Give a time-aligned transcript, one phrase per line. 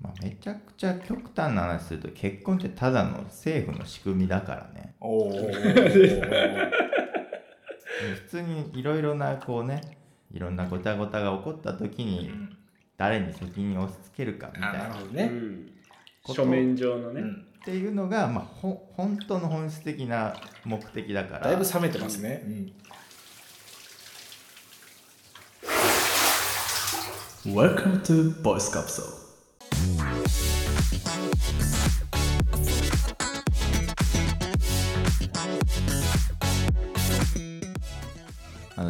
[0.00, 5.30] まあ、めちゃくちゃ極端な話すると結婚ってただの政府の仕組みだからねおお。
[7.98, 9.80] 普通にいろいろなこうね
[10.32, 12.30] いろんなごたごたが起こった時に
[12.96, 15.34] 誰に責任を押し付けるかみたいなっう。
[15.34, 15.72] ん、
[16.26, 17.46] 書面上のね、うん。
[17.64, 20.34] ていうのが、まあ、ほ本当の本質的な
[20.64, 22.42] 目的だからだいぶ冷めてますね。
[22.46, 22.72] うん。
[27.54, 29.27] Welcome to Voice Capsule.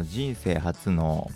[0.09, 1.29] 人生初の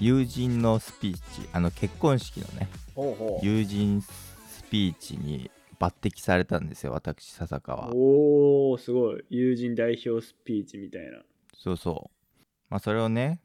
[0.00, 1.20] 友人のスピーチ
[1.52, 3.46] あの結婚式のねほうほう。
[3.46, 7.88] 友人スピーチに抜擢されたんですよ私笹川。
[7.88, 9.24] はおおすごい。
[9.28, 11.18] 友人代表スピーチみたいな。
[11.54, 12.32] そうそう。
[12.70, 13.42] まあそれをね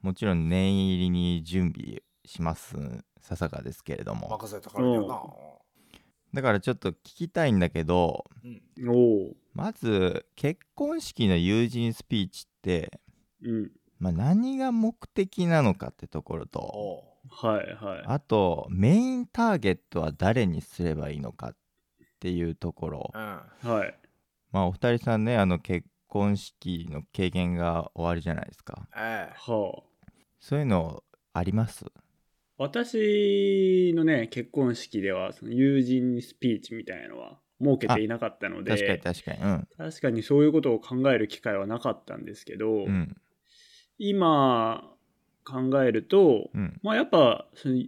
[0.00, 2.76] もちろん念入りに準備します
[3.20, 4.26] 笹川ですけれども。
[4.30, 5.22] 任されたからにはな。
[6.32, 9.34] だからちょっと聞きたいんだけどうん。
[9.52, 12.98] まず結婚式の友人スピーチって、
[13.42, 13.70] うん
[14.02, 18.02] まあ、何が目的なのかってところとおはいはい。
[18.04, 21.56] あとメインターゲットは誰にすればいいのかっ
[22.18, 23.12] ていうところ。
[23.14, 23.16] う。
[23.16, 23.72] うん。
[23.74, 23.94] はい。
[24.50, 28.88] まあお二人さんねあの結婚式の経験が終わりじゃないですか。
[28.96, 29.34] ええ。
[29.36, 29.82] はあ。
[30.40, 31.86] そういうのあります？
[32.58, 39.52] 私のね結婚式ではその友人スピーチみたいなのは設けていなかったので確かに確かに。
[39.52, 39.68] うん。
[39.78, 43.16] 確かにそういうことを考える機会はなかったんですけど、うん
[44.04, 44.82] 今
[45.44, 46.80] 考えると、うん。
[46.82, 47.84] まあやっぱその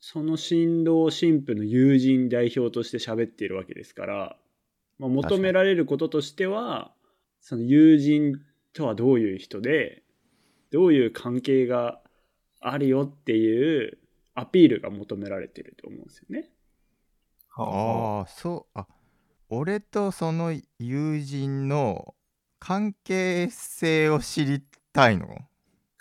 [0.00, 4.36] その新郎新婦の友人代表として喋っているわけですから、
[4.98, 6.90] まあ、求められることとしては
[7.40, 8.40] その友人
[8.72, 10.02] とはどういう人で
[10.72, 12.00] どういう関係が
[12.60, 13.98] あるよっていう
[14.34, 16.50] アピールが求められてると思うんですよね。
[17.56, 18.78] ああそう。
[18.78, 18.88] あ
[19.48, 22.16] 俺とその友人の
[22.58, 24.60] 関係性を知り
[24.92, 25.26] たいの？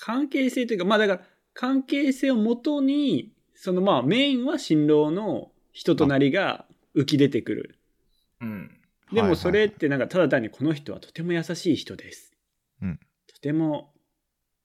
[0.02, 1.22] 関係性というかまあだから
[1.54, 7.80] 関係性をもとにそのまあメインは新郎の人となりが浮き出てくる
[8.42, 8.72] うん。
[9.14, 12.34] でもそれっはいてなんかただ単にこの人はとても優しい人です。
[12.82, 13.00] うん
[13.32, 13.94] とても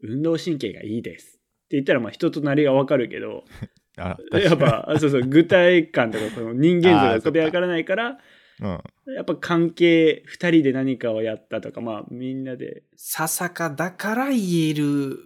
[0.03, 1.27] 運動神経がいいです。
[1.27, 3.45] って言ったらまあ人となりがわかるけど、
[3.97, 4.17] や
[4.55, 8.19] っぱあそうそう具体感とかこの人間像がこでわからないから、
[8.61, 15.19] やっぱ関係2人で何かをやったとかまあみんなで、ささかだから言える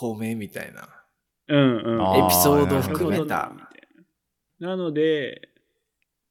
[0.00, 0.88] 褒めみたいな。
[1.48, 2.24] うんうん。
[2.24, 3.52] エピソードを含めた。
[4.60, 5.48] ななので、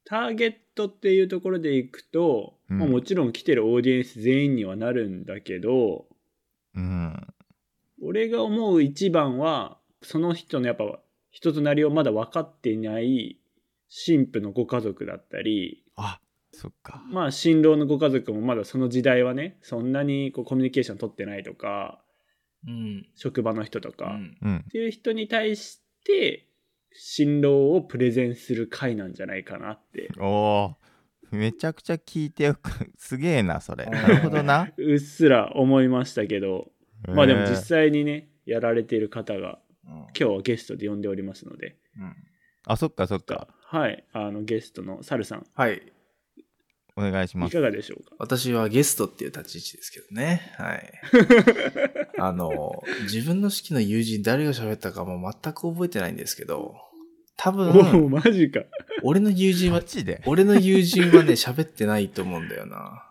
[0.05, 2.79] ターゲットっていうところでいくと、うん。
[2.79, 6.05] まあもちろん来てるオーディエンス全員にはなるんだけど、
[6.75, 7.27] うん。
[8.01, 10.99] 俺が思う一番はその人のやっぱ
[11.31, 13.39] 人となりをまだ分かっていない
[13.89, 16.19] 新婦のご家族だったりあ
[16.51, 17.03] そっか。
[17.11, 21.99] まあ新郎のご家族もまだその時代はねそんなにこうコミュニケーション取ってないとか
[22.65, 23.05] うん。
[23.15, 24.37] 職場の人とか、っうん。
[24.41, 26.47] うんていう人に対して
[26.93, 30.09] 新郎をプレゼンする回なんじゃないかなって。
[30.19, 30.75] おー。
[31.31, 33.85] めちゃくちゃ聞いてよくすげえなそれ。
[33.85, 34.71] うんなるほどな。
[34.77, 36.71] うっすら思いましたけど。
[37.07, 39.91] まあでも実際にねやられている方がうん。
[39.91, 41.77] 今日はゲストで呼んでおりますので。
[41.97, 42.15] うん。
[42.65, 43.07] あそっか。
[43.07, 45.81] そっかはい、あのゲストのサルさん、はい。
[46.95, 48.16] お願いしますいかがでしょうか？
[48.17, 50.53] 私はゲストっていう立ち位置ですけどね。
[50.57, 50.94] はい。
[52.17, 56.75] あの、自分の式の友人誰が喋ったかも全く覚えてないんですけど、
[57.35, 58.61] 多お分、お、マジか。
[59.03, 60.23] 俺の友人はマ、ジで？
[60.25, 63.03] 俺の友人はね、喋ってないと思うんだよな。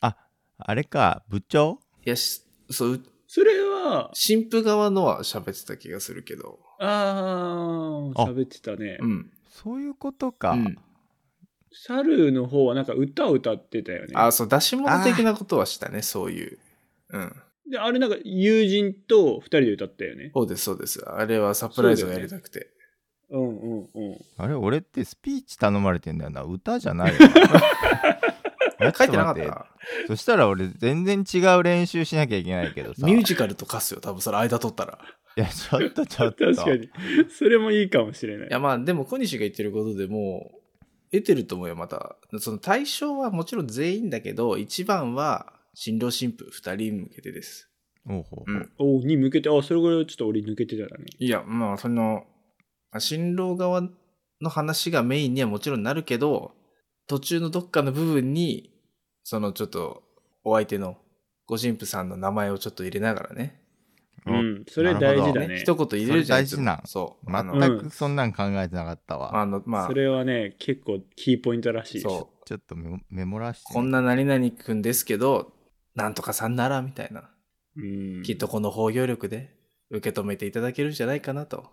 [0.00, 1.80] あれか部長？
[2.06, 6.60] いや、しそう、それは、新婦側のは喋ってた気がするけど。
[6.78, 8.98] ああ、あ喋ってたね。
[9.00, 9.30] うん。
[9.62, 10.78] そういうことか、うん。
[11.72, 14.12] サルの方はなんか歌を歌ってたよね。
[14.14, 16.58] あ、そう、出し物的なことはしたね、そういう。
[17.10, 17.32] うん。
[17.70, 20.30] で、あれなんか友人と二人で歌ったよね。
[20.34, 21.04] そうです、そうです。
[21.04, 22.70] あれはサプライズをやりたくて。
[23.30, 23.88] うんうんうん。
[24.38, 27.18] あれ俺ってスピーチ頼まれてんだよな歌じゃないよ
[28.80, 29.66] な書いてなかった
[30.06, 34.98] そしたら俺全然違う練習しなきゃいけないけどさミュージカルと化すよ、多分それ間取ったら。
[35.38, 36.90] いやちょっとちょっと 確かに。
[37.30, 38.48] それもいいかもしれない。
[38.48, 40.58] いや、まあ、でも小西が言ってることでもう、
[41.12, 42.16] 得てると思うよ、また。
[42.40, 47.70] その対象はもちろん全員だけど、一番は新郎新婦二人向けてです。
[48.06, 48.72] おうほううん。
[48.78, 51.04] おに向けて、あ、それぐらいちょっと俺抜けてたね。
[51.18, 52.26] いや、まあ、その、
[52.98, 53.88] 新郎側
[54.40, 56.52] の話がメインにはもちろんなるけど、
[57.06, 58.72] 途中のどっかの部分に、
[59.22, 60.02] そのちょっと、
[60.42, 60.96] お相手の
[61.46, 63.57] ご新婦さんの名前をちょっと入れながらね。
[64.34, 65.48] うん、それ大事だね。
[65.48, 66.38] ね一言入れるじゃん。
[66.40, 67.32] 大事なんそう。
[67.32, 69.40] 全くそんなん考えてなかったわ。
[69.40, 72.00] あのまあそ、れはね、結構キーポイントらしい。
[72.00, 72.46] そう。
[72.46, 73.72] ちょっとメモメモらして。
[73.72, 75.52] こんな何々くんですけど、
[75.94, 77.30] なんとかさんなら、みたいな。
[77.76, 79.54] うん、きっとこの包容力で
[79.90, 81.70] 受け止めていただけるんじゃないかなと。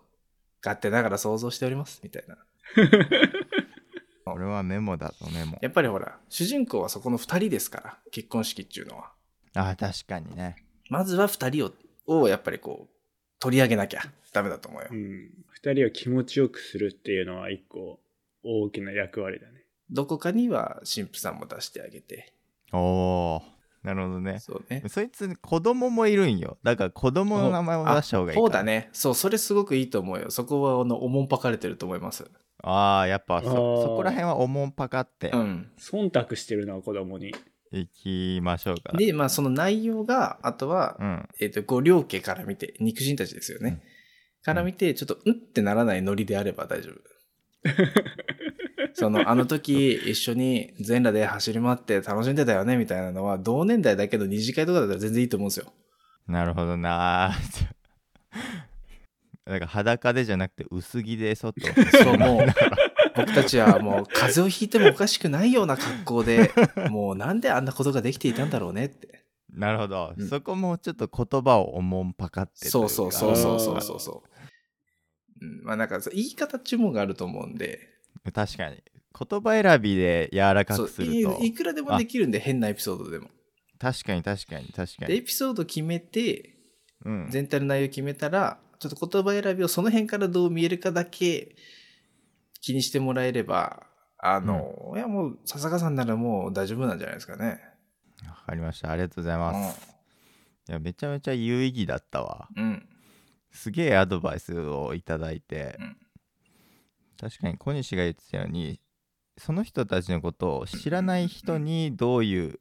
[0.64, 2.36] 勝手ながら想像しております、みたいな。
[4.24, 5.56] これはメモだとメモ。
[5.62, 9.12] やっぱりほら、主人公はそこの二人ですから、結婚式っていうのは。
[9.54, 10.56] ああ、確かにね。
[10.90, 11.72] まずは二人を、
[12.06, 12.96] をやっぱりこう、
[13.38, 14.88] 取り上げなきゃダメだと思うよ。
[14.90, 15.30] うん。
[15.50, 18.00] 二人を気持ちよくするっていうのは一個
[18.42, 19.64] 大きな役割だね。
[19.90, 22.32] どこかには神父さんも出してあげて。
[22.72, 23.42] おお
[23.82, 24.40] なるほどね。
[24.40, 24.82] そうね。
[24.88, 26.58] そいつ子供もいるんよ。
[26.64, 28.64] だから子供の名前を出した方がいいかそうだ。
[28.64, 28.88] ね。
[28.92, 30.30] そう、それすごくいいと思うよ。
[30.30, 32.28] そこは、あの、おもんぱかれてると思います。
[32.62, 35.70] ああ、やっぱそそこら辺はおもんぱかってうん。
[35.78, 37.32] 忖度してるな、子供に。
[37.80, 38.96] いきましょうか。
[38.96, 41.28] で、まあ、その内容が、あとは、うん。
[41.40, 43.82] えっ、と、ご両家から見て、肉親たちですよね。
[44.42, 47.00] から見て、ちょっと、うんってならないノリであれば大丈夫。
[48.94, 55.72] その、あの時、一緒に全裸で走り回って楽しんでたよね、みたいなのは、同年代だけど二次会とかだったら全然いいと思うんですよ。
[56.26, 57.32] なるほどな
[59.46, 61.60] だから裸でじゃなくて薄着で外
[62.02, 62.46] そう、もう、
[63.16, 66.52] 僕たちはもう風邪をひいてもおかしくないような格好で、
[66.90, 69.24] もうなんであんなことができていたんだろうねって。
[69.50, 70.28] なるほど、うん。
[70.28, 75.46] そこもちょっと言葉をおもんぱかってそうそうそうそうそうそうそう。
[75.46, 77.80] うん、まあなんか言い方注文があると思うんで、
[78.32, 78.82] 確かに。
[79.18, 81.38] 言葉選びで柔らかくすると。
[81.40, 83.30] いいくらでもできるんで変なエピソードでも。
[83.78, 86.54] 確かに確かに確かでエに、ピソード決めて、
[87.04, 91.56] うん、全体の内容決めたら、ちょっと言葉選びをその辺からどう見えるかだけ
[92.66, 93.86] 気にしてもらえれば、
[94.18, 97.60] あの、いやもう笹川さんならもう大丈夫なんじゃないですかね。
[98.26, 99.78] わかりましたありがとうございます、
[100.68, 102.64] いやめちゃめちゃ有意義だったわうん。
[102.64, 102.88] うん。
[103.52, 105.96] すげえアドバイスをいただいて、うん
[107.18, 108.78] 確かに小西が言ってたように
[109.38, 112.60] その人たちのことを知らない人にどういう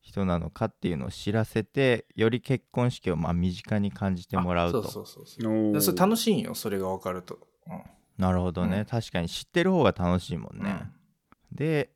[0.00, 5.96] 人なのかっていうのを知らせてより結婚式をまあ身近に感じてもらうとあそうそうそうそう。
[5.96, 7.38] 楽しいんよ、それが分かると。
[8.18, 8.84] なるほどね、うん。
[8.84, 10.64] 確かに知ってる方が楽しいもんうん。
[10.64, 10.90] ね、
[11.52, 11.90] で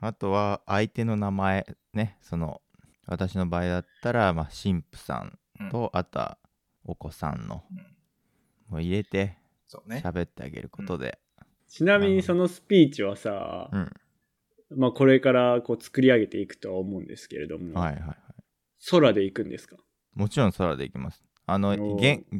[0.00, 2.18] あとは相手の名前ね。
[2.20, 2.60] その
[3.06, 5.38] 私の場合だったら、まあ、神父さん
[5.70, 6.38] と、あとは
[6.84, 7.76] お子さんの、うん。
[8.68, 9.38] もう入れて。
[9.68, 11.18] 喋ってあげることで、
[11.68, 13.92] ちなみにそのスピーチはさ、うん。
[14.76, 18.16] まあこれからこう作り上げていくとは思うんですけれども、はいはいはい。
[18.88, 19.76] 空で行くんですか？
[20.14, 21.76] もちろん空で行きますあの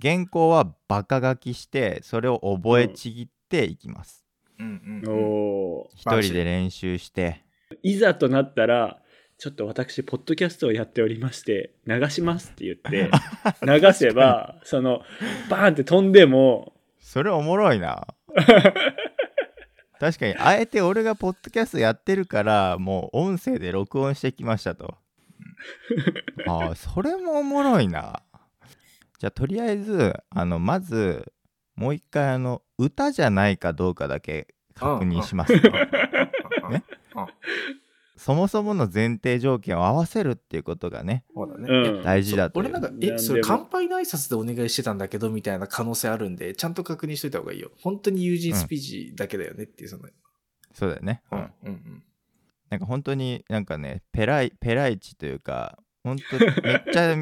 [0.00, 4.24] 原稿はバカ書きしてそれを覚えちぎっていきます。
[4.58, 4.66] うん。
[4.66, 5.08] うんうん。
[5.08, 5.88] おー。
[5.94, 7.44] 一人で練習して。
[7.82, 9.00] いざとなったら、
[9.38, 13.10] ちょっと私、ポッドキャストをやっておりまして、流しますって言って、
[13.62, 15.02] 流せば、その、
[15.50, 18.08] バーンって飛んでも、それおもろいな。
[20.00, 24.96] 確かにあえて俺がポッドキャストやってるからもう音声で録音してきましたと。
[26.46, 28.22] ああそれもおもろいな
[29.18, 31.32] じゃあとりあえずあのまず
[31.74, 35.70] もう一回あの歌じゃないかどうかだけ確認しますと
[36.70, 36.84] ね？
[38.18, 41.66] そもそもの前提条件を合わせるっていうことがねそうだね。
[41.68, 42.02] うん。
[42.02, 42.64] 大事だという。
[42.64, 47.70] 俺なんか、え、それ乾杯の挨拶でお願いしてたんだけど、みたいな可能性あるんで、ちゃんと確認しといた方がいいよ。
[47.82, 50.08] 本当に友人スピーチだけだよねっていう、その。
[50.72, 52.04] そうだよね、うん、うん、うん。
[52.70, 57.16] なんか本当になんかねペライペライチというか本当めっちゃ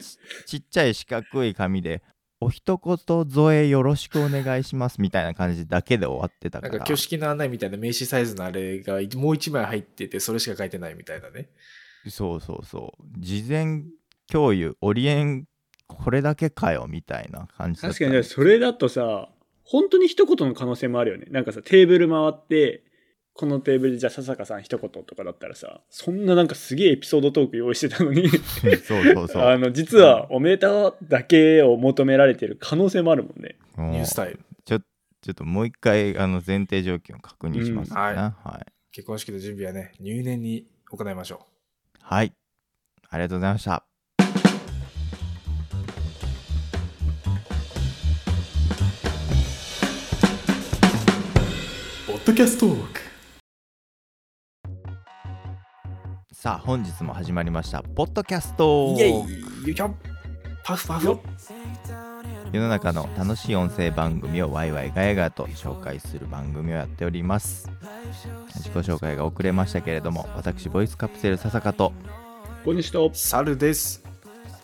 [0.00, 2.02] ち ちっちゃい四角い紙で
[2.40, 11.48] 「お一言添えよろしくお願いします」みたいな感じだけで終わってたからなんか挙式の案内みたいな名刺サイズのあれがもう一枚入ってて、それしか書いてないみたいなね。
[12.08, 13.84] そうそうそう事前
[14.26, 15.46] 共有オリエン
[15.86, 19.28] これだけかよみたいな感じだった確かにね、それだとさ、
[19.62, 21.26] 本当に一言の可能性もあるよね。
[21.30, 22.84] なんかさ、テーブル回って、
[23.34, 29.42] このテーブルでじゃあ笹香さん一言とかだったらさ、そんななんかすげえエピソードトーク用意してたのに、そうそうそう。
[29.42, 33.56] あの、実はおめでとうだけを求められてる可能性もあるもんね。
[33.78, 34.40] ニュースタイル。
[34.64, 37.94] ちょちょっともう一回あの前提条件を確認します。
[37.94, 38.14] ね、うんはい。
[38.16, 41.46] はい、結婚式の準備はね、入念に行いましょ
[42.00, 42.34] はい、
[43.08, 43.84] ありがとうございました。
[52.06, 53.01] ポッドキャストトーク
[56.42, 58.94] さあ本日も始まりましたポッドキャスト。
[58.96, 59.00] う。
[59.00, 59.24] イエイよ
[59.68, 59.94] いしょ。
[60.64, 61.16] パフパフ
[62.52, 67.70] 世の中の楽しい音声番組をワイワイガヤガヤと紹介する番組をやっております。
[68.56, 71.92] 自己紹介が遅れましたけれども私ボイスカプセル笹香と。
[72.64, 74.02] 小西と、猿です。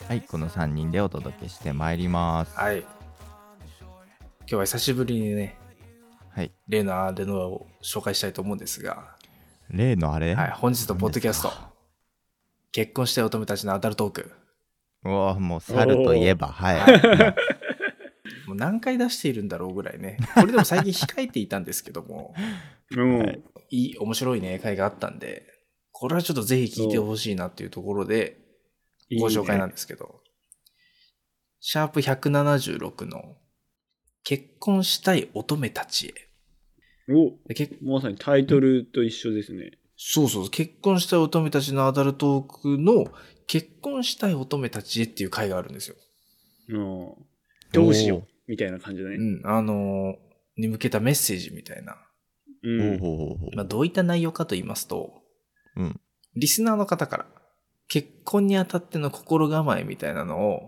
[0.09, 2.57] はいこの3人でお届けしてまいります。
[2.57, 2.79] はい。
[2.81, 2.89] 今
[4.49, 5.57] 日は久しぶりにね、
[6.31, 6.51] はい。
[6.67, 9.17] 例のアーデノアを紹介したいと思うんですが、
[9.71, 11.68] 例のあれ、はい、本日のポッドキャスト
[12.73, 14.33] 結婚したい乙女たちのアダルトーク、
[15.05, 16.79] うわもう猿といえばはい、
[18.47, 22.35] もう何回出しているんだろうぐらいね、これでも最近控えていたんですけども、
[22.97, 23.19] うん。
[23.19, 25.47] はいいい、面白いね、回があったんで、
[25.93, 28.39] これはちょっとぜひ聞いてほしいなっていうところで、
[29.11, 29.23] いいね。
[29.23, 30.23] ご紹介なんですけど、
[31.61, 33.37] シャープ176の、
[34.25, 36.15] 結婚したい乙女たちへ。
[37.11, 39.78] おで結まさにタイトルと一緒ですね。
[40.01, 43.13] そうそう、結婚したい乙女たちのアダルトークの、
[43.49, 45.97] 結婚したい乙女たちへっていう回があるんですよ。
[46.69, 47.15] うん。
[47.73, 49.17] どうしようみたいな感じだね。
[49.17, 50.29] うん、あのー
[50.61, 51.97] に向けたメッセージみたいな。
[52.65, 52.79] う。
[52.79, 55.23] ほうんほうほうほうまあ、どういった内容かと言いますと、
[55.77, 56.01] うん
[56.37, 57.27] リスナーの方から、
[57.89, 60.61] 結婚にあたっての心構えみたいなのを、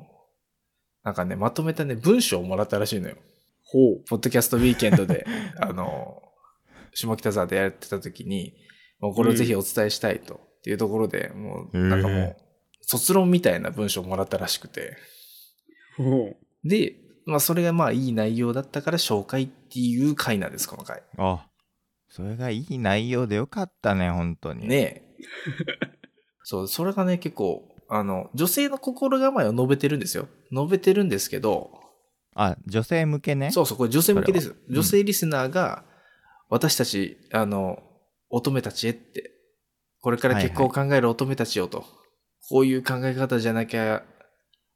[1.05, 3.17] なんかね、まとめたね、文章をもらったらしいのよ。
[3.65, 4.05] ほう。
[4.09, 5.27] ポッドキャストウィーケンドで、
[5.61, 6.23] あの、
[6.93, 8.55] 下北沢でやってた時に、
[9.01, 12.37] もうこれをぜひお伝えしたいと、っていうところで、もう、なんかもへう、
[12.83, 14.97] 卒論みたいな文章をもらったらしくて。
[16.65, 21.03] で、まあそれがまあいい内容だったから紹介っていう回なんです、この回。
[21.17, 21.47] あ
[22.09, 25.03] それがいい内容でよかったね本当にねえ。
[26.43, 30.29] そう、それがね、結構、あの、女性の心構えを述べてるんですよ。
[30.53, 31.71] 述べてるんですけど、
[32.35, 34.55] あ女性向けねそうそう、これ女性向けです。
[34.69, 35.85] 女性リスナーが、
[36.49, 37.83] 私たち、あの、
[38.31, 39.33] 乙女たちへって、
[40.01, 41.85] これから結婚を考える乙女たちよと、
[42.49, 44.03] こういう考え方じゃなきゃ、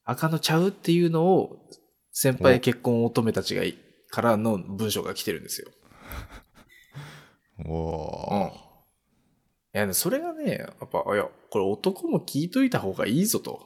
[0.05, 1.69] 赤のちゃうっていうのを、
[2.13, 3.77] 先輩お結婚乙女たちがい
[4.11, 5.69] からの文章が来てるんですよ。
[7.67, 8.47] おうんお。
[9.75, 13.61] いや、それがね、やっぱ、いや、これ男も聞いといた方がいいぞと。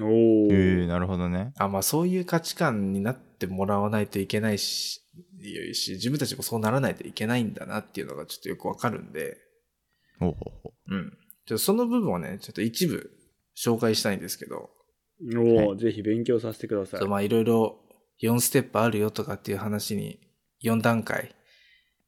[0.00, 0.48] おー、ー。
[0.50, 5.03] えー、なるほどねあ、まあそういう価値観になってもらわないといけないし、
[5.40, 9.36] いいし自分たちもそうならないといけないんだなっていうのがちょっとよくわかるんで、
[10.18, 10.96] ほうほうほう。
[10.96, 11.10] ん。
[11.46, 13.10] ちょっとその部分をね、ちょっと一部
[13.56, 14.70] 紹介したいんですけど、
[15.36, 17.06] おー、ぜひ勉強させてください。
[17.06, 17.78] まあいろいろ
[18.22, 20.18] 4ステップあるよとかっていう話に
[20.62, 21.34] 4段階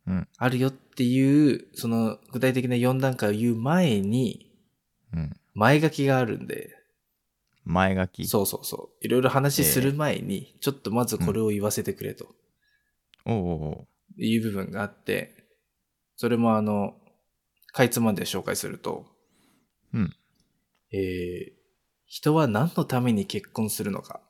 [0.07, 0.29] ううん。
[0.39, 4.47] あるよっていう、その具体的な4段階を言う前に
[5.13, 5.37] うん。
[5.55, 6.77] 前書きがあるんで、
[7.65, 8.27] 前書き。
[8.27, 9.05] そうそうそう。
[9.05, 12.25] いろいろ話する前に、ちょっとまずこれを言わせてくれと。
[12.25, 12.46] おうおうおう
[14.19, 15.35] いう部分があって、
[16.17, 16.95] それもあの、
[17.73, 19.07] かいつまんで紹介すると、
[19.93, 20.15] うん。
[20.93, 21.53] えー、
[22.07, 24.21] 人は何のために結婚するのか。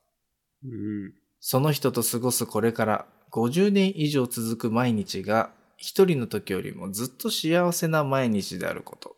[0.65, 1.15] うん。
[1.41, 9.15] その人と過ごすこれから50年以上続く毎日が一人の時よりもずっと幸せな毎日であること。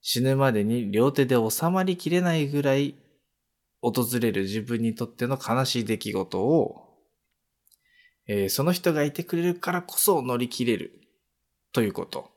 [0.00, 2.94] 死ぬまでに両手で収まりきれないぐらい
[3.80, 6.83] 訪れる自分にとっての悲しい出来事を、
[8.26, 11.00] えーその人がいてくれるからこそ乗り切れる
[11.72, 12.30] ということ。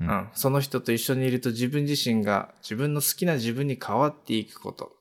[0.00, 4.92] ううんん、その人と一緒にいると自分自身が自分の好きな自分に変わっていくこと。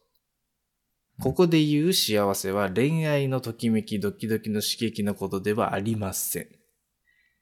[1.22, 6.48] ここで言う幸せは恋愛のときめきドキドキの刺激のことではありません。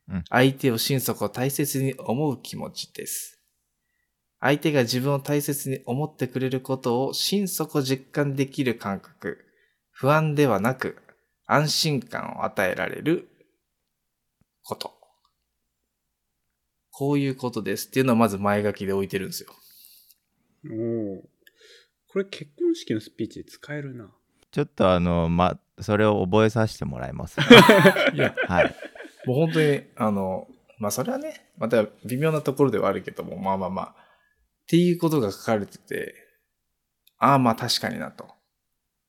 [0.09, 3.39] うん相手を心底大切に思う気持ちです。
[4.39, 9.43] 相手が自分を大切に思ってくれることを心底実感できる感覚。
[9.91, 10.97] 不安ではなく
[11.47, 13.27] 安心感を与えられる
[14.63, 14.93] こと。
[16.91, 19.49] こういうことですっていうのをまず前書きで置いてるんですよ。
[20.65, 21.21] おー。
[22.07, 24.09] これ結婚式のスピーチで使えるな。
[24.51, 27.39] ちょっとあのまそれを覚えさせてもらいます、
[28.13, 28.75] いや、はい
[29.27, 30.47] もう本当に、あの、
[30.79, 33.93] まあそれはね、また微妙なところではあるけども、まあまあまあ、っ
[34.67, 36.15] ていうことが書かれてて、
[37.17, 38.29] ああまあ確かになと。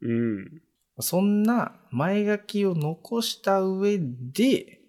[0.03, 0.63] うん。
[1.03, 4.81] そんな前書きを残した上で、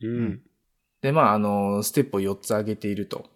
[0.00, 0.42] うん。
[1.00, 3.26] でまああの、ステップを4つ挙げていると。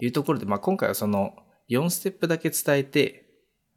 [0.00, 1.34] いうところで、まあ今回はその
[1.70, 3.26] 4ステップだけ伝えて、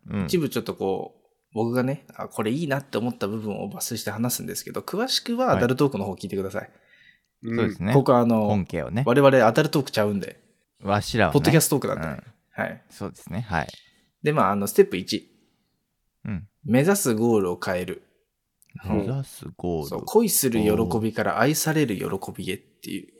[0.07, 6.69] う、うん、一部ちょっとこう、僕がね、あ、これいいなって思った部分を抜粋して話すんですけど、詳しくはアダルトークの方聞いてください。
[7.43, 7.55] うん。
[7.55, 7.93] そうですね。
[7.93, 9.03] ここはあの本、家をね。
[9.05, 10.39] 我々アダルトークちゃうんで、
[10.81, 12.63] わしらは、ね、ポッドキャストトークなんで、うん。
[12.63, 12.83] はい。
[12.89, 13.41] そうですね。
[13.41, 13.67] はい。
[14.23, 15.36] で、まあ、あの、ステップ1。
[16.27, 18.03] うん目指すゴールを変える。
[18.85, 23.13] うん目指すゴーそう、ル恋する喜びから愛される喜びへっていう。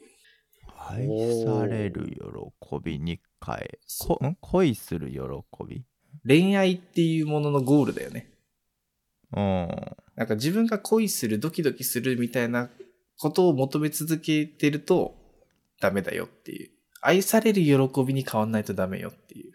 [0.90, 1.08] 愛
[1.44, 3.80] される喜びに変え
[4.42, 5.20] 恋する喜
[5.68, 5.84] び？
[6.28, 8.32] 恋愛っていうもののゴールだよね。
[9.36, 9.68] うん
[10.16, 12.70] なんか自分が恋する、ドキドキするみたいな
[13.20, 15.16] ことを求め続けてると
[15.80, 16.72] ダメだよっていう。
[17.02, 19.54] 愛される喜びに変わんないとダメよっていう。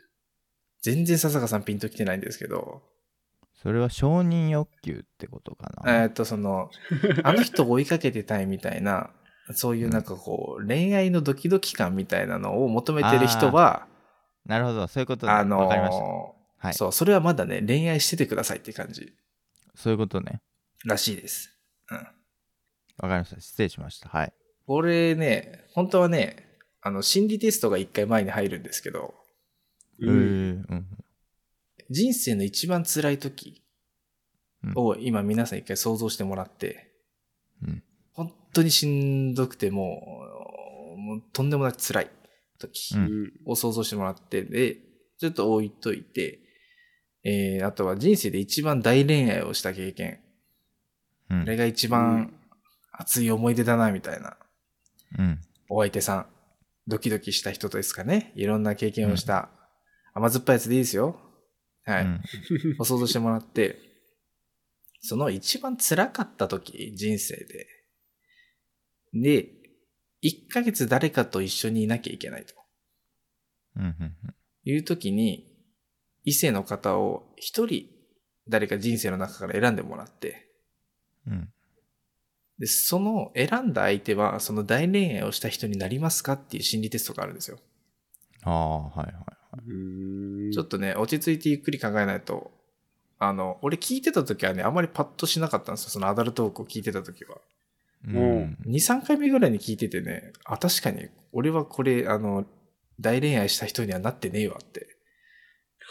[0.83, 2.83] 全然笹川さんピンときてないんですけど、
[3.63, 6.05] それは承認欲求ってことかえな。
[6.07, 6.71] ーっと、その、
[7.23, 9.11] あの人を追いかけてたいみたいな、
[9.53, 13.87] そういうなんかこう、恋愛のドキドキ感みたいなのを求めてる人は、
[14.47, 15.33] なるほど、そういうことね。
[15.33, 16.05] あのわかりました。
[16.05, 16.09] ー
[16.59, 16.75] はい。
[16.75, 19.13] そう、それはまだね、恋愛しててくださいって感じ
[19.77, 20.41] そういうことね。
[20.85, 21.57] らしいです。
[21.91, 21.97] うん。
[21.99, 22.15] わか
[23.07, 23.41] りました。
[23.41, 24.09] 失礼しました。
[24.09, 24.33] はい。
[24.67, 29.15] これね、本当はね、あの、心理テストが一回前に入るんですけど、
[30.01, 30.67] うん。
[31.93, 33.63] 人生の一番辛い時
[34.75, 36.91] を今皆さん一回想像してもらって、
[37.63, 37.83] うん。
[38.15, 40.03] 本当にしんどくても
[40.97, 42.11] う、もうとんでもなく辛い
[42.59, 44.77] 時うんうんを想像してもらって、で、
[45.19, 46.41] ちょっと置いといて、
[47.25, 50.19] えー、あとは人生で一番大恋愛をした経験。
[51.31, 52.35] うんこれが一番
[52.93, 54.37] 熱い思い出だな、みたいな。
[55.19, 55.41] うん。
[55.69, 56.27] お相手さん。
[56.87, 58.33] ドキドキした人ですかね。
[58.35, 59.49] いろんな経験をした。
[60.15, 61.32] 甘酸っぱいやつでいいですよ。
[61.85, 62.05] はい。
[62.05, 62.21] うん
[62.79, 63.79] を想像してもらって、
[65.01, 67.67] その一番辛かった時、人生で。
[69.13, 69.53] で、
[70.23, 72.55] 1ヶ月誰かと一緒にいなきゃいけないと
[73.77, 74.17] うんうん
[74.65, 75.49] いう時に、
[76.25, 77.89] 異性の方を一人
[78.49, 80.49] 誰か人生の中から選んでもらって、
[81.27, 81.53] うん。
[82.59, 87.59] で、その選んだ相手は、その大恋愛をした人になりますかっていう心理テストがあるんですよ。
[88.43, 89.42] ああ、はいはい。
[89.67, 92.51] うんちょっとね、落ち着いてゆっくり考えないと、
[93.19, 95.91] あの、俺聞いてた時はね、あまりパッとしなかったんですよ。
[95.91, 97.39] そのアダルトークを聞いてた時は。
[98.09, 98.59] うん。
[98.67, 102.47] 2、3回目ぐらいに聞いててね、あ、確かに、俺はこれ、あの、
[103.01, 104.89] 大恋愛した人にはなってねえわって。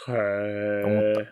[0.08, 1.30] へ思っえ。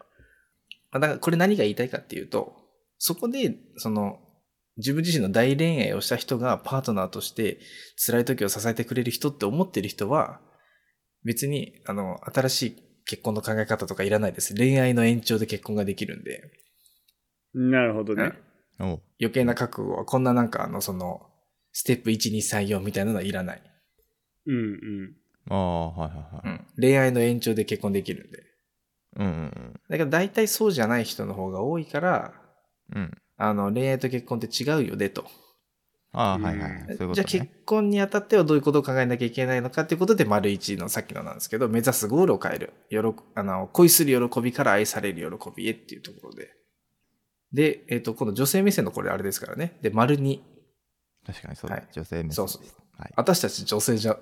[0.92, 2.56] まあだからこれ何が言いたいかっていうと、
[2.98, 4.20] そこで、その、
[4.76, 7.58] 自分自身の大恋愛をした人がパートナーとして
[7.96, 10.40] 辛い時を支えてくれる人って思ってる人は、
[11.24, 14.54] 別に、あの、新しい結婚の考え方とかいらないです。
[14.54, 16.50] 恋愛の延長で結婚ができるんで。
[17.54, 18.32] なるほどね。
[18.78, 21.26] おう余計な覚悟は、こんななんかあの、その、
[21.72, 23.62] ステップ1、2、3、4みたいなのはいらない。
[24.46, 25.16] うんうん。
[25.48, 26.48] ああ、はいはいはい。
[26.48, 26.66] うん。
[26.80, 28.44] 恋愛の延長で結婚できるんで。
[29.16, 32.32] うんうんだけど大体そうじゃない人の方が多いから、
[32.94, 33.02] うん。
[33.02, 33.10] うん。
[33.36, 35.24] あの、恋愛と結婚って違うよね、と。
[36.12, 36.80] ああ、うんはいはいはい。
[36.80, 37.14] そういうことね。
[37.14, 42.72] じゃあ結婚にあたってはどういうことを考えなきゃいけないのかっていうことで、丸一のさっきのなんですけど、目指すゴールを変える。
[42.88, 46.50] よろあの恋する喜びから愛される喜びへっていうところで。
[47.52, 49.76] で、えっ、と、この女性目線のこれあれですからね。
[49.82, 50.42] で、丸二。
[51.26, 52.62] 確かにそうだ、はい女性目線そうそう
[52.96, 53.12] はい。
[53.16, 54.16] 私たち女性じゃ、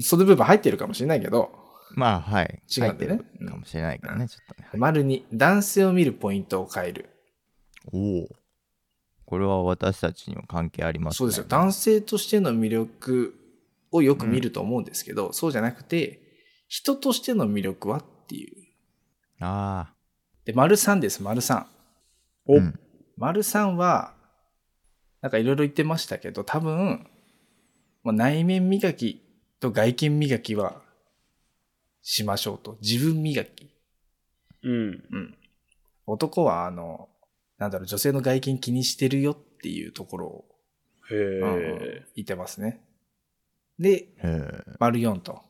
[0.00, 1.52] その部分入ってるかもしれないけど、
[1.94, 2.62] まあ、はい。
[2.68, 4.68] 違ってるかもしれないからね、ちょっとね。
[4.70, 7.10] はい丸二、男性を見るポイントを変える。
[7.92, 8.28] おお。
[9.30, 11.16] これは私たちにも関係ありますね。
[11.18, 11.44] そうですよ。
[11.48, 13.32] 男性としての魅力
[13.92, 16.20] をよく見ると思うんですけど、そうじゃなくて、
[16.66, 18.56] 人としての魅力はっていう。
[19.38, 19.94] あ
[20.44, 21.58] で、丸三です、丸三。
[21.58, 21.66] あ。
[22.46, 22.80] おうん
[23.16, 24.14] 丸三は、
[25.20, 27.06] なんかいろいろ言ってましたけど、多分、
[28.02, 29.22] まあ、内面磨き
[29.60, 30.82] と外見磨きは
[32.02, 32.78] しましょうと。
[32.82, 33.70] 自分磨き。
[34.64, 34.72] うん。
[34.72, 35.36] うん。
[36.06, 37.10] 男は、あの、
[37.60, 40.44] なんだろう、女性の外見気にしてるよっていうところを、
[41.10, 42.06] へうんえ。
[42.16, 42.80] 言ってますね。
[43.78, 44.08] で。
[44.78, 45.42] 丸4と、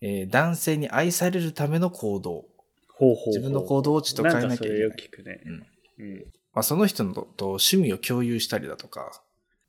[0.00, 2.46] えー男性に愛されるための行動。
[2.88, 3.28] ほうほうほう。
[3.28, 5.40] 自分の行動をちょっと変えなきゃいけないんかそれよく聞くね。
[5.46, 5.66] うん
[6.00, 6.16] うん。
[6.52, 9.22] まあ、その人のと趣味を共有したりだとか、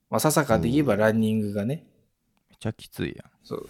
[0.09, 1.85] まあ、ささかで言えばランニングがね、
[2.49, 3.29] めっちゃきついやん。
[3.43, 3.69] そう。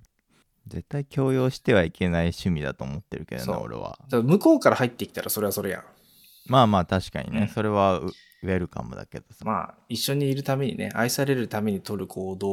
[0.66, 3.98] 絶対強要してはいけない趣味だと思ってるけどな、俺は。
[4.10, 5.84] 向こうから入ってきたらそれはそれやん。
[6.48, 9.44] まあまあ確かにね、うんそれはウウェルカムだけどさ。
[9.44, 12.50] まあ、一緒にいるためにね、愛されるために取る行動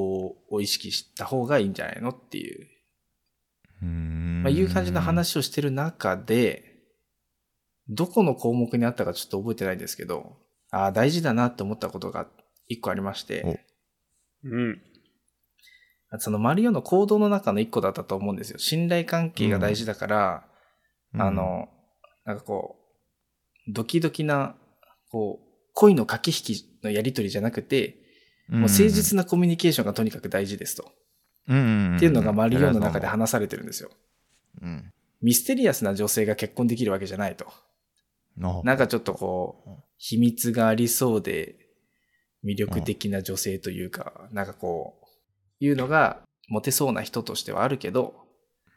[0.50, 2.68] を意識した方がいいんじゃないのっていう、
[3.84, 4.44] うーん。
[4.44, 6.76] まあ、いう感じの話をしてる中で、
[7.88, 10.38] どこの項目にあったかちょっと覚えてないんですけど、
[10.72, 12.28] ああ、大事だなって思ったことが
[12.68, 13.64] 一個ありまして、
[14.44, 14.82] うん。
[16.18, 18.58] そのマリオの行動の中の一個だったと思うんですよ。
[18.58, 20.46] 信頼関係が大事だから、
[21.14, 21.70] うんあ、の、
[22.26, 22.85] なんかこう、
[23.68, 24.56] ドキドキな、
[25.10, 27.98] こう、恋の駆け引きのやりとりじゃなくて、
[28.48, 30.92] もう誠実なコミュニケーションがとにかく大事ですと。
[31.48, 33.90] うんうんうん、っていうのがマリオの中で話話されてるんですよ。
[34.62, 34.92] うん。
[35.22, 37.46] ミステリアスな女性が結婚できるわけじゃないと。
[38.38, 41.56] のなんかちょっとこう、秘密がありそうで
[42.44, 45.06] 魅力的な女性というか、なんかこう、
[45.60, 48.25] いうのがモテそうな人としてはあるけど、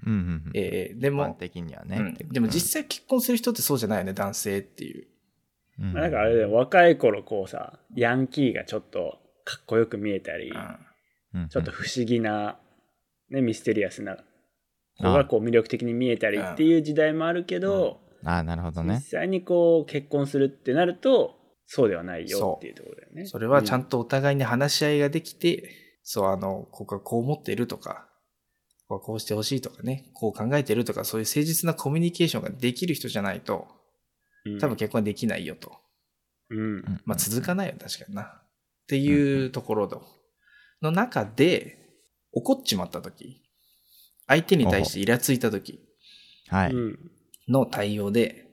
[0.07, 0.53] うんうんうん。
[0.55, 1.97] えーで一般も、的にはね。
[1.99, 2.15] うん。
[2.15, 5.07] でも実際結婚する人ってそうじゃないよね、男性っていう。
[5.81, 5.93] うん。
[5.93, 11.41] まあなんかあれだよ、若い頃こうさ、ヤンキーがちょっとかっこよく見えたり、うん。
[11.41, 12.59] うんちょっと不思議な、
[13.31, 14.17] ね、ミステリアスな
[14.99, 18.95] 子がこう魅力的に見えたりっていう時代もあるけど、ああなるほどね。
[18.95, 21.39] 実際にこう結婚するってなると
[21.71, 23.27] そうではないよっていうところだよね。
[23.27, 25.71] それはちゃんと、とお互いに話し合いができて、
[26.03, 28.08] そう、あの、ここはこう思っているとか、
[28.89, 33.69] ここはこうしてほしいとかね、こう考えてるとか、そういう誠実なコミュニケーションができる人じゃないと、
[34.47, 34.59] うん。
[34.59, 35.77] 多分結婚できないよと。
[36.49, 37.01] うん。
[37.05, 38.23] まあ続かないよ、確かにな。
[38.23, 38.27] っ
[38.89, 40.03] ていうところの
[40.81, 41.77] の中で、
[42.33, 43.43] 怒っちまった時、
[44.27, 45.81] 相手に対してイラついた時
[46.49, 46.99] はい、うん。
[47.49, 48.47] の対応で、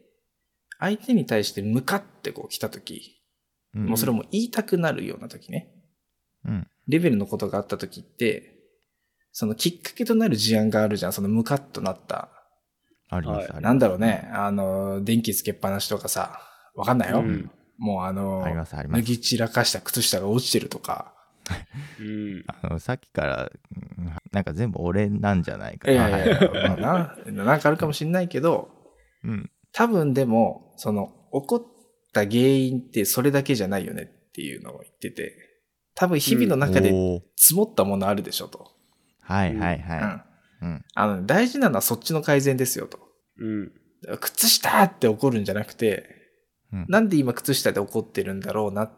[0.80, 3.21] 相手に対して向かってこう来た時、
[3.74, 3.86] うん。
[3.86, 5.74] もうそれも言いたくなるような時ね、
[6.43, 6.67] うん。
[6.88, 8.55] レベルのことがあった時って、
[9.38, 12.30] そのきっかけとなる事案があるじゃん、そのムカッとなった。
[13.10, 13.43] あります、はい。
[13.43, 13.63] あります。
[13.63, 16.39] なんだろうね、あの、電気つけっぱなしとかさ、
[16.74, 17.19] わかんないよ。
[17.19, 17.52] うん。
[17.78, 19.02] もうあのあり、ますあります。
[19.02, 21.13] 脱ぎ散らかした靴下が落ちてるとか、
[22.00, 22.45] うん。
[22.63, 23.52] あのさっきから
[23.98, 28.69] うんなんか全部俺なんじゃないかいなやいやいや、まあな、なんかあるかもしんないけど、
[29.26, 29.52] うん。
[29.74, 35.36] 多分でも、その、起こった原因ってそれだけじゃないよねっていうのを言ってて、
[35.93, 38.75] 多分日々の中で積もったものあるでしょと。
[39.26, 40.26] はいはいうんは
[40.62, 43.00] い、うんあの、大事なのはそっちの改善ですよと。
[43.40, 43.72] うん。
[44.20, 46.10] 靴下って怒るんじゃなくて、
[46.72, 48.92] うんなんで今靴下で怒ってるんだろうな。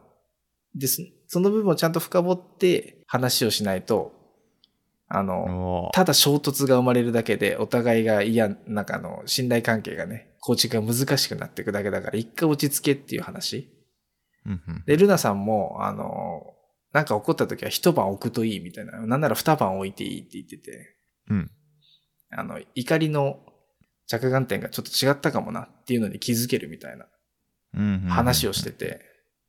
[0.75, 4.13] で、そその部分をちゃんと深掘って話をしないと、
[5.09, 13.69] あの、おーただ衝突が生まれるだけで、お互いが嫌、なんかあの、信頼関係がね、構築が難しくなっていくだけだから、一回落ち着けっていう話。
[14.45, 16.53] うんうんで、ルナさんも、あの、
[16.93, 19.05] なんか起こった時は一晩置くといいみたいな。
[19.05, 20.95] なんなら二晩置いていいって言ってて、
[21.29, 21.51] うん。
[22.31, 23.39] あの、怒りの
[24.05, 27.05] 着眼点がちょっと違ったかもなっていうのに気づけるみたいな。
[27.73, 29.01] うん話をしてて、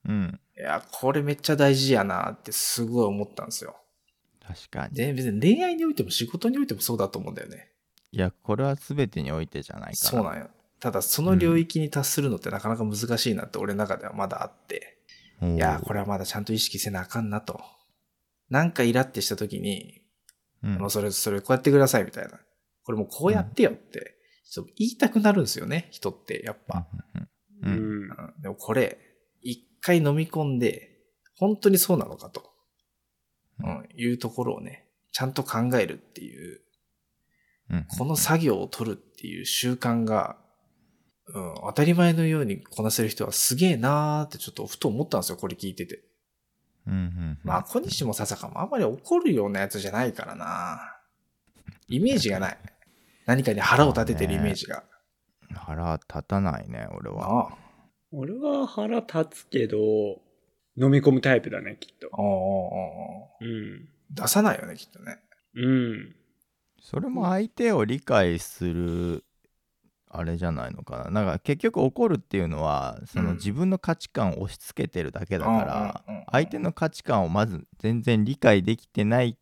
[0.04, 0.40] うん。
[0.56, 3.76] いや、これめっちゃ大事やなってすごい思ったんですよ。
[4.46, 4.94] 確かに。
[4.94, 7.70] で、別に恋愛においても仕事においてもそうだと思うんだよね。
[8.10, 10.48] いやこれは全てにおいてじゃないかなそうなんよ。
[10.80, 14.97] ただ、その領域に達するのってなかなか難しいなって俺の中ではまだあって、
[15.42, 17.60] いや、これはまだちゃんと意識せなあかんなと。
[18.50, 20.02] なんかイラってした時に、
[20.62, 20.74] うん。
[20.78, 22.40] もうそれ、それこうやってくださいみたいな。
[22.84, 24.16] これもうこうやってよって、
[24.50, 26.88] ちょっと言いたくなるんですよね、人って、やっぱ。
[27.62, 27.78] ううんうん。
[27.78, 27.82] う
[28.38, 28.42] ん。
[28.42, 28.98] でもこれ、
[29.42, 30.96] 一回飲み込んで、
[31.36, 32.50] 本当にそうなのかと、
[33.60, 36.60] うん、いうところをね、ちゃんと考えるっていう、
[37.70, 37.86] うん。
[37.96, 40.38] この作業を取るっていう習慣が、
[41.34, 46.02] うん、当たり前のようにこなせる人はすげえなーってちょっとふと思ったんですよ、これ聞いてて。
[46.86, 50.96] うんうんまあ、小西も笹かもあんまり怒るようなやつじゃないからな。
[51.88, 52.58] イメージがない。
[53.26, 54.84] 何かに腹を立ててるイメージが。
[55.54, 57.56] 腹立たないね俺は。
[58.10, 59.78] 俺は腹立つけど、
[60.78, 62.08] 飲み込むタイプだね、きっと。
[62.12, 62.88] おうおうおう
[63.20, 63.88] おううん。
[64.10, 65.18] 出さないよね、きっとね。
[65.54, 66.16] うん。
[66.80, 69.24] それも相手を理解する
[70.10, 71.10] あれじゃないのかな。
[71.10, 73.36] なんか結局怒るっていうのはそのうん。
[73.36, 79.36] 自分の価値観を押し付けてるだけだから相手の価値観をまず全然理解できてない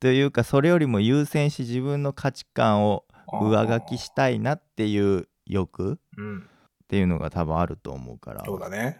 [0.00, 3.04] というかそれよりも優先し自分の価値観を
[3.40, 6.48] 上書きしたいなっていう欲っうん。
[6.88, 8.44] ていうのが多分あると思うから。
[8.44, 8.98] そうだね。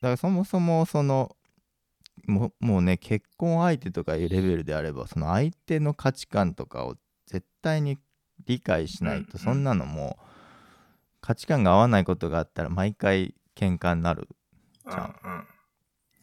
[0.00, 1.36] だからそもそもその
[2.26, 7.98] ももうね結婚相手とかいうレベルであればその相手の価値観とかを絶対に
[8.46, 10.26] 理解しないうんとそんなのもう
[11.26, 14.28] 価値観が合わないことがあったら毎回喧嘩になる
[14.84, 15.14] うんじゃん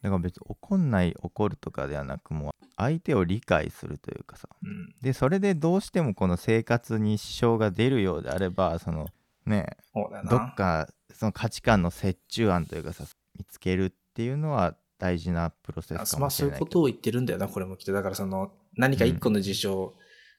[0.01, 4.95] だから別に怒んない怒るとかではなくもう相手を理解するというかさうん。
[5.01, 9.07] でそれでどうしてもこの生活に支障が出るようであればその
[9.45, 9.75] ね。
[9.93, 13.03] どっかその価値観の折衷案というかさ
[13.37, 17.91] 見つけるっていうのは大事なプロセスかまあもしれないけどそういうことを言ってるんだよな、これもきっと。
[17.91, 19.93] だからその、何か一個の事象、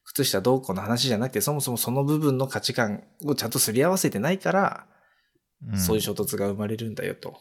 [0.05, 7.38] 靴下どうこうの話じゃなくて、そもそもその部分の価値観をちゃんとすり合わせてないから、うんそういう衝突が生まれるんだよと。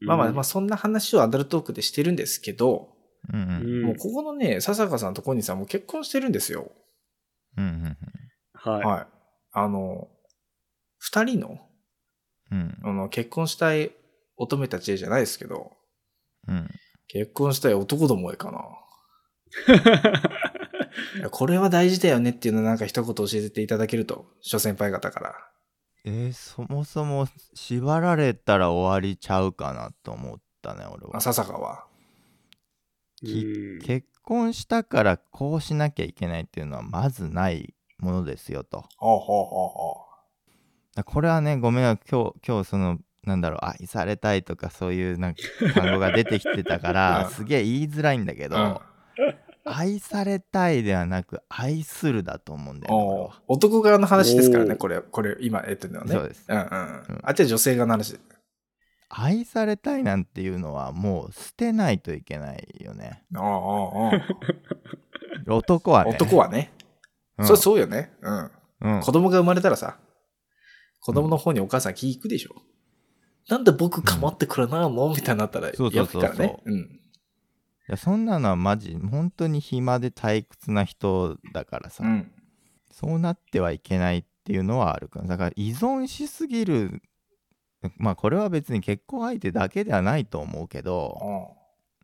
[0.00, 2.90] まあまあまあ、そんな話をアダルトークでしてるんですけど、
[3.32, 3.82] うんうんうん。
[3.86, 6.70] もうここのね、笹香さんとコニーさんも結婚してるんですよ。
[7.56, 7.96] うんうん
[8.54, 8.82] はい。
[8.84, 9.06] はい。
[9.52, 10.08] あの、
[10.98, 11.58] 二人の、
[12.52, 13.90] うんあの、結婚したい
[14.36, 15.72] 乙女たちへじゃないですけど、
[16.46, 16.68] うん
[17.12, 18.60] 結婚したい男どもへかな。
[21.30, 25.34] これは大事だよねっていうのをなんか一言教えていただけると、諸先輩方から。
[26.04, 31.84] えーそもそも縛られたら終わりちゃうかなと思ったね俺はあ、笹香は。
[33.16, 39.96] きうん結婚したからこうしなきゃいけないっていうのはまずないものですよとほうほうほうほ
[40.94, 45.42] だこれはねごめんな今日今日そのなんだろう愛されたいとかそういうなんか
[45.74, 48.58] 単語が出てきてたか うんらすげえ言いづらいんだけど、う。
[49.18, 49.34] うん。
[49.76, 56.00] 愛されたいではなく愛するだと思うんだよね男側の話ですからね、これ、これ、今、えっとね。
[56.06, 56.62] そうですうんうん。
[56.62, 58.18] うんあっちは女性側の話。
[59.08, 64.14] 愛されたいなんていうのはもう捨てないといけないよねおうおう
[65.48, 66.72] おう男はね男はね。
[67.38, 68.12] うんそれそうよね。
[68.20, 68.50] うん。
[68.82, 69.96] うん子供が生まれたらさ、
[71.00, 72.54] 子供の方にお母さん聞くでしょ。
[73.48, 75.08] なんで僕構ってくれないの？
[75.08, 76.62] みたいになったらそうそうやそうそうるからね。
[76.64, 76.99] うん。
[77.90, 82.30] いやそんなのはマジ本当に暇で退屈な人だからさ、うん。
[82.92, 87.02] そうなってはいけないっていうのはあるからだから依存しすぎる
[87.96, 91.56] まあこれは別に結婚相手だけではないと思うけど、お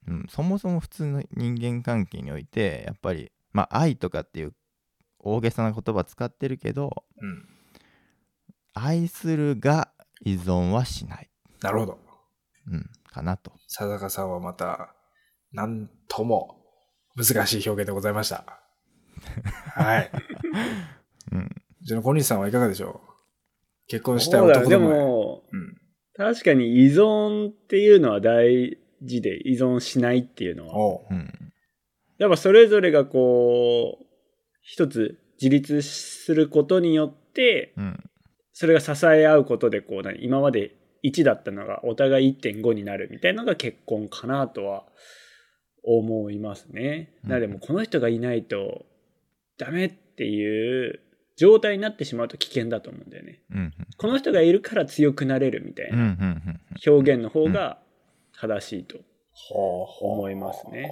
[0.08, 4.54] うん、そもそも普通の人間関係においてやっぱりまあ愛とかっていう
[5.20, 7.48] 大げさな言葉使ってるけどううん。
[8.74, 9.92] 愛するが
[10.24, 11.30] 依存はしない、
[11.62, 11.98] なるほど。
[12.66, 14.95] うん、かなと佐坂さんはまた、
[15.52, 16.56] なんとも
[17.16, 18.44] 難しい表現でございました。
[19.74, 20.10] はい。
[21.32, 21.50] うん
[21.82, 23.10] じゃあ、小西さんはいかがでしょう？
[23.88, 24.88] 結婚したいそうだで男でも。
[24.90, 25.76] も、うん。
[26.16, 30.76] 確かに依存っていうのは大事で、依存しないっていうのは。
[30.76, 31.32] おううん
[32.18, 34.06] やっぱそれぞれがこう、
[34.62, 38.02] 一つ自立することによって、うん
[38.58, 44.86] それが支え合うことで、こう、何今まで1だったのがお互い1.5になるみたいなのが結婚かなとは
[45.86, 47.14] 思いますね。
[47.24, 48.84] うんなのでもうこの人がいないと
[49.58, 51.00] ダメっていう
[51.36, 53.40] 状態になってしまうと危険だと思うんだよね。
[53.50, 57.78] うんこの人がいるから強くなれるみたいなん表現の方が
[58.38, 58.98] 正しいと。
[60.00, 60.90] 思いますね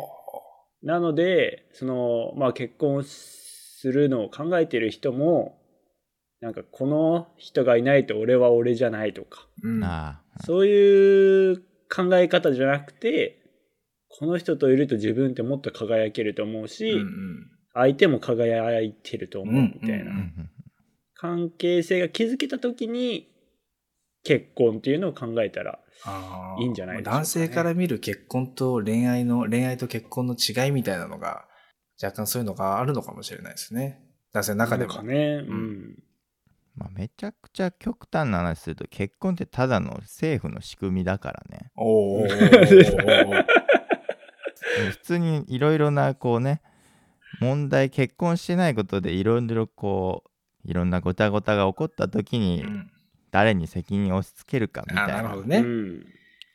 [0.82, 5.58] なので、その、まあ結婚するのを考えている人も、
[6.40, 9.82] なんかこの人がいないと俺は俺じゃないとか、うん。
[9.82, 11.56] あそういう
[11.88, 13.40] 考え方じゃなくて、
[14.18, 17.06] この人といると自分ってもっと輝けると思うし、うんうん。
[17.72, 19.96] 相手も輝いてると思うみたいな。
[19.96, 20.50] うんあうん
[21.16, 23.28] 関係性が築けた時に
[24.24, 25.78] 結婚っていうのを考えたら、
[26.60, 27.18] いいんじゃないでしょうかね。
[27.20, 31.46] 男性から見る結婚と恋愛の、恋愛と結婚の違いみたいなのが、
[32.02, 34.02] 若干そういうのがあるのかもしれないですね。
[34.34, 34.92] 男性の中でも。
[34.92, 35.70] なんかね、ううん。
[35.92, 35.96] ん。
[36.74, 41.70] まあ、めちゃくちゃ極端な話すると結婚ってただの政府の仕組みだからね。
[41.76, 43.46] おーおーおーおーおー
[44.90, 46.62] 普通にいろいろなこうね
[47.40, 50.24] 問題結婚してないことでいろいろこ
[50.64, 52.90] ういろんなごたごたが起こった時にうん。
[53.34, 55.56] 誰に責任を押し付けるかみたあいなっなるほどね。
[55.58, 56.06] うん。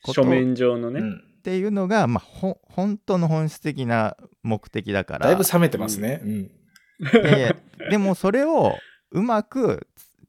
[0.01, 0.13] こと。
[0.13, 1.23] 書面上のね、うん。
[1.43, 5.25] ていうのが、まあ、ほ本当の本質的な目的だから。
[5.25, 6.21] だいぶ冷めてますね。
[6.23, 6.51] うん。
[7.91, 8.77] でもそれを
[9.11, 9.87] うまく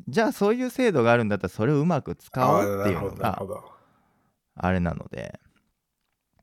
[0.09, 3.41] じゃあそういう制度があるんだったらそれをうまく使おあうっていうのが。
[4.57, 5.39] あれなので。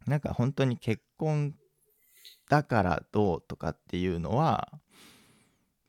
[0.06, 1.56] なんか本当に結婚
[2.50, 4.70] だからどうとかっていうのは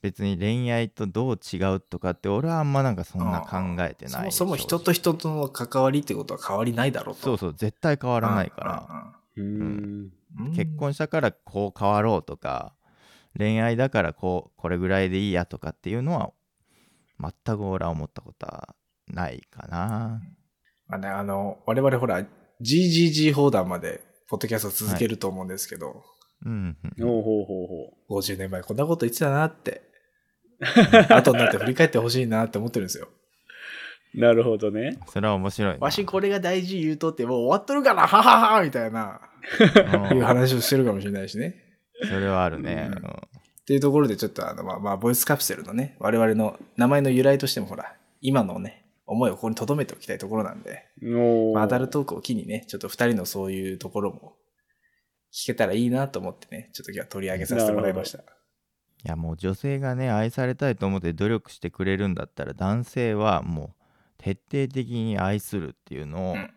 [0.00, 7.22] 別に恋愛とどう違うとかって俺はあんまなんかそんな考えてないそもそも人と人との関わりってことは変わりないだろうと。
[7.22, 8.88] そうそう絶対変わらないから。
[9.36, 10.10] うん
[10.54, 12.74] 結婚したからこう変わろうとか
[13.36, 16.32] 恋愛だからこうこれぐらいでいいやとかっていうのは
[17.20, 18.74] 全く俺は思ったことは
[19.08, 20.20] ないかな。
[20.86, 22.24] まあね、あの、我々ほら、
[22.62, 26.04] GGG 砲弾まで、ポッドキャスト続けると思うんですけど、
[26.44, 27.66] うんうんほうほうほう。
[28.08, 29.82] ほ50年前こんなこと言ってたなって、
[31.10, 33.08] 後になって振り返ってほしいなって思ってるんですよ。
[34.14, 34.20] う。
[34.20, 34.98] なるほどね。
[35.08, 35.78] それは面白いな。
[35.80, 39.20] わしこれが大事言うとってもう終わっとるから、はははみたいな、
[40.10, 40.18] うん。
[40.18, 41.56] いう話をしてるかもしれないしね。
[42.08, 42.98] それはあるね、うん。
[42.98, 43.10] うん。
[43.10, 43.14] っ
[43.66, 50.84] ていうところでちょっとあの、まあ、まあ、ボイスカプセルのね、我々の名前の由来としてもほら、今のね、思いをここに留めておきたいところなんで、
[51.54, 54.36] まあ、アダルトークを機にね、ちょっと二人のそういうところも
[55.32, 58.18] 聞けたらいいなと思ってね、ちょっと今日は取り上げさせてもらいました。
[58.18, 58.22] い
[59.04, 63.84] やもう女性がね愛されたいと思って努力してくれるんだったら男性はもう
[64.18, 66.50] 徹底的に愛するっていうのをうん。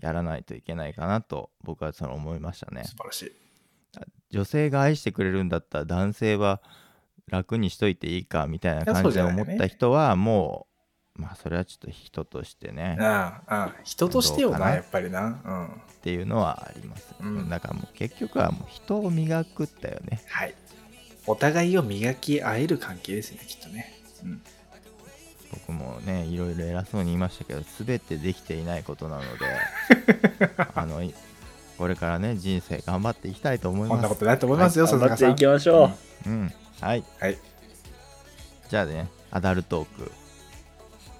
[0.00, 2.84] やらないといけないかなと僕はその思いましたね。
[2.84, 3.32] 素晴らしい。
[4.30, 6.60] 女性が愛してくれるんだったら男性は
[7.30, 10.75] 楽にしといていいかみたいな感じで思った人はもう
[11.16, 15.40] まあそれはちょっと人としてねああ、ああ人としてよな、やっぱりな。
[15.44, 15.66] うん。
[15.66, 15.70] っ
[16.02, 20.54] ていうのはあります、うんだからもう結局はもう人を磨くったよねはい。
[21.26, 23.92] お互いを磨き合える関係ですね、きっとね。
[24.24, 24.42] うん。
[25.52, 29.28] 僕もねいろいろ偉そうに言いましたけど全てできていないことなので
[30.74, 31.14] あのい
[31.78, 35.34] これからね人生頑張っていきたいと思いますこんなことないと思いますよ、頑張ってい。
[35.34, 35.92] きましょ
[36.26, 36.30] う。
[36.30, 37.38] うんはいはい。
[38.68, 40.10] じゃあねアダルトーク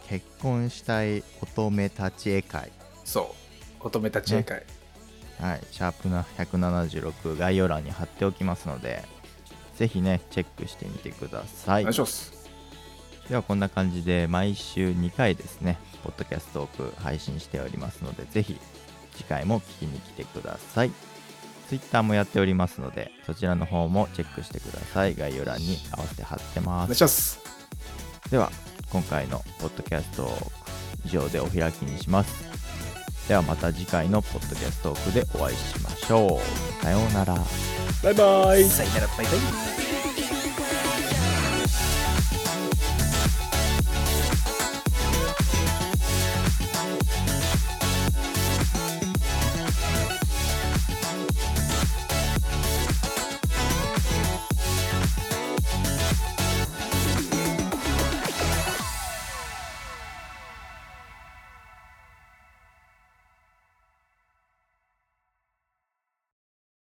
[0.08, 2.70] 結婚したい乙女立ち絵会
[3.04, 3.34] そ
[3.82, 3.86] う。
[3.86, 4.62] 乙女立ち絵会。
[5.40, 9.04] はいシャープな176概要欄に貼っておきますので
[9.76, 12.32] ぜひねチェックしてみてくださいお願いします。
[13.28, 18.56] ではこんな感じで毎週2回ですねポッドキャストトーク配信しておりますのでぜひ
[19.16, 20.92] 次回も聞きに来てください
[21.68, 27.40] Twitter もやっておりますのでそちらの方もチェックしてください概要欄に合わせて貼っておます願いします。
[28.30, 28.50] では
[28.90, 30.28] 今回のポッドキャスト
[31.04, 32.46] 以上でお開きにします。
[33.28, 36.82] ではまた次回のポッドキャストトークでお会いしましょう。
[36.84, 37.34] さようなら。
[38.02, 38.64] バイバイ。
[38.64, 39.85] さよなら、バイバイ。